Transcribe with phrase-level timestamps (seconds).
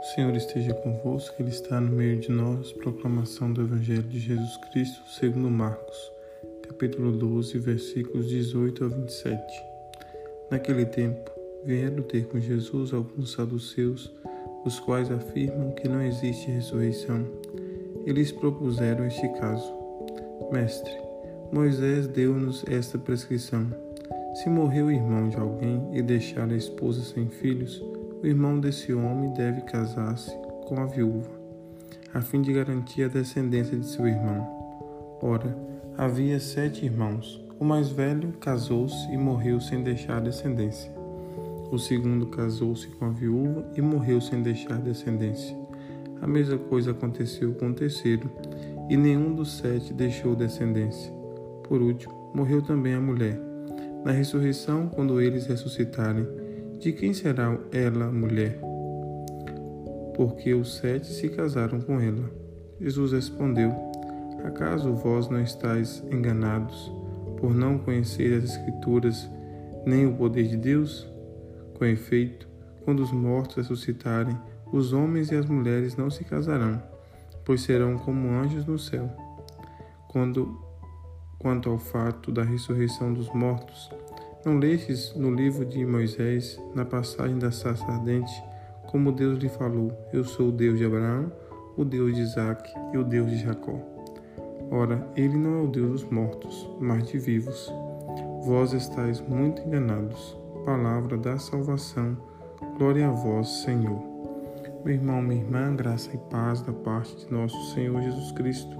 [0.00, 2.72] O Senhor esteja convosco, Ele está no meio de nós.
[2.72, 6.10] Proclamação do Evangelho de Jesus Cristo, segundo Marcos,
[6.62, 9.62] capítulo 12, versículos 18 a 27.
[10.50, 11.30] Naquele tempo,
[11.66, 14.10] vieram ter com Jesus alguns saduceus,
[14.64, 17.26] os quais afirmam que não existe ressurreição.
[18.06, 19.70] Eles propuseram este caso:
[20.50, 20.90] Mestre,
[21.52, 23.66] Moisés deu-nos esta prescrição.
[24.32, 27.82] Se morreu o irmão de alguém e deixar a esposa sem filhos,
[28.22, 30.30] o irmão desse homem deve casar-se
[30.66, 31.30] com a viúva,
[32.12, 34.46] a fim de garantir a descendência de seu irmão.
[35.22, 35.56] Ora,
[35.96, 37.42] havia sete irmãos.
[37.58, 40.92] O mais velho casou-se e morreu sem deixar descendência.
[41.70, 45.56] O segundo casou-se com a viúva e morreu sem deixar descendência.
[46.20, 48.30] A mesma coisa aconteceu com o terceiro,
[48.90, 51.12] e nenhum dos sete deixou descendência.
[51.62, 53.40] Por último, morreu também a mulher.
[54.04, 56.26] Na ressurreição, quando eles ressuscitarem,
[56.80, 58.58] de quem será ela mulher?
[60.16, 62.30] Porque os sete se casaram com ela.
[62.80, 63.70] Jesus respondeu:
[64.44, 66.90] Acaso vós não estáis enganados
[67.38, 69.28] por não conhecer as Escrituras
[69.84, 71.06] nem o poder de Deus?
[71.76, 72.48] Com efeito,
[72.82, 74.36] quando os mortos ressuscitarem,
[74.72, 76.82] os homens e as mulheres não se casarão,
[77.44, 79.10] pois serão como anjos no céu.
[80.08, 80.58] Quando,
[81.38, 83.90] quanto ao fato da ressurreição dos mortos,
[84.44, 88.32] não lestes no livro de Moisés, na passagem da sarça ardente,
[88.86, 91.30] como Deus lhe falou: Eu sou o Deus de Abraão,
[91.76, 93.78] o Deus de Isaac e o Deus de Jacó.
[94.70, 97.72] Ora, ele não é o Deus dos mortos, mas de vivos.
[98.44, 100.38] Vós estáis muito enganados.
[100.64, 102.16] Palavra da salvação.
[102.78, 104.00] Glória a vós, Senhor.
[104.84, 108.78] Meu irmão, minha irmã, graça e paz da parte de nosso Senhor Jesus Cristo.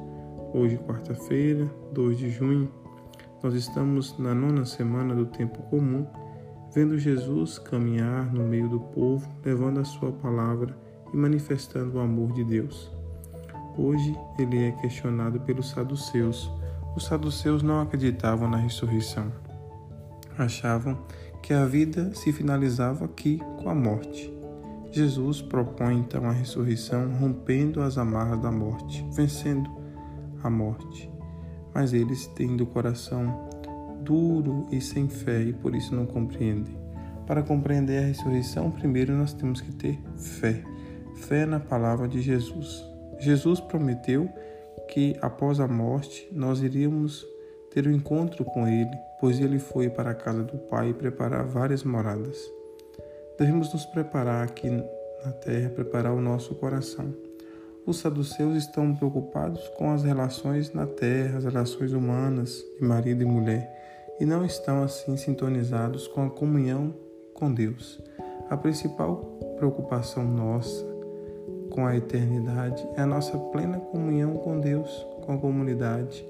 [0.54, 2.79] Hoje, quarta-feira, 2 de junho
[3.42, 6.06] nós estamos na nona semana do tempo comum,
[6.74, 10.76] vendo Jesus caminhar no meio do povo, levando a sua palavra
[11.12, 12.90] e manifestando o amor de Deus.
[13.78, 16.50] Hoje ele é questionado pelos saduceus.
[16.94, 19.32] Os saduceus não acreditavam na ressurreição.
[20.36, 20.98] Achavam
[21.42, 24.30] que a vida se finalizava aqui com a morte.
[24.92, 29.70] Jesus propõe então a ressurreição, rompendo as amarras da morte, vencendo
[30.42, 31.10] a morte
[31.74, 33.48] mas eles têm do coração
[34.02, 36.78] duro e sem fé e por isso não compreendem.
[37.26, 40.64] Para compreender a ressurreição, primeiro nós temos que ter fé.
[41.14, 42.84] Fé na palavra de Jesus.
[43.18, 44.28] Jesus prometeu
[44.88, 47.24] que após a morte nós iríamos
[47.70, 51.84] ter um encontro com Ele, pois Ele foi para a casa do Pai preparar várias
[51.84, 52.36] moradas.
[53.38, 57.14] Devemos nos preparar aqui na terra, preparar o nosso coração
[57.86, 63.26] os saduceus estão preocupados com as relações na terra, as relações humanas de marido e
[63.26, 66.94] mulher, e não estão assim sintonizados com a comunhão
[67.34, 68.00] com Deus.
[68.48, 69.16] A principal
[69.56, 70.84] preocupação nossa
[71.70, 76.26] com a eternidade é a nossa plena comunhão com Deus, com a comunidade,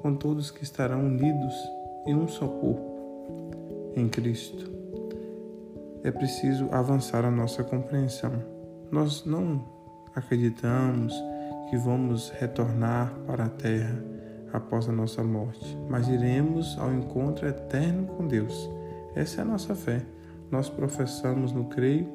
[0.00, 1.54] com todos que estarão unidos
[2.06, 4.70] em um só corpo, em Cristo.
[6.02, 8.32] É preciso avançar a nossa compreensão.
[8.90, 9.77] Nós não
[10.18, 11.14] acreditamos
[11.70, 14.02] que vamos retornar para a terra
[14.52, 18.68] após a nossa morte, mas iremos ao encontro eterno com Deus.
[19.14, 20.02] Essa é a nossa fé.
[20.50, 22.08] Nós professamos no creio,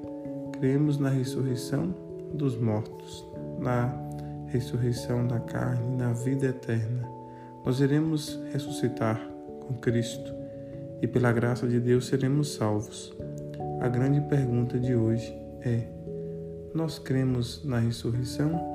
[0.53, 1.93] cremos na ressurreição
[2.33, 3.25] dos mortos,
[3.59, 3.93] na
[4.47, 7.07] ressurreição da carne, na vida eterna.
[7.65, 9.21] Nós iremos ressuscitar
[9.61, 10.33] com Cristo
[11.01, 13.13] e pela graça de Deus seremos salvos.
[13.81, 15.87] A grande pergunta de hoje é:
[16.73, 18.73] nós cremos na ressurreição?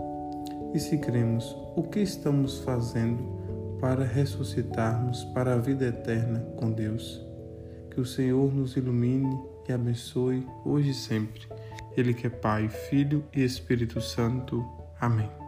[0.74, 7.20] E se cremos, o que estamos fazendo para ressuscitarmos para a vida eterna com Deus?
[7.90, 9.36] Que o Senhor nos ilumine
[9.68, 11.42] e abençoe hoje e sempre.
[11.96, 14.64] Ele que é Pai, Filho e Espírito Santo.
[15.00, 15.47] Amém.